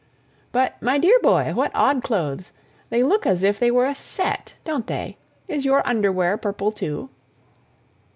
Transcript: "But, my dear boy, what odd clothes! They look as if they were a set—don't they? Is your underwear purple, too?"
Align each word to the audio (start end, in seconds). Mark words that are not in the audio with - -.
"But, 0.51 0.81
my 0.81 0.97
dear 0.97 1.19
boy, 1.19 1.53
what 1.53 1.69
odd 1.75 2.01
clothes! 2.01 2.53
They 2.89 3.03
look 3.03 3.27
as 3.27 3.43
if 3.43 3.59
they 3.59 3.69
were 3.69 3.85
a 3.85 3.93
set—don't 3.93 4.87
they? 4.87 5.17
Is 5.47 5.63
your 5.63 5.87
underwear 5.87 6.37
purple, 6.37 6.71
too?" 6.71 7.11